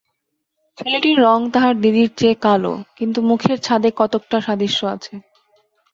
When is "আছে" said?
4.95-5.13